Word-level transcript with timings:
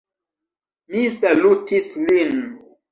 Mi 0.95 1.05
salutis 1.19 1.95
lin. 2.11 2.45